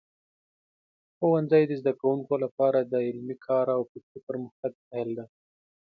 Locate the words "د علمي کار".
2.81-3.65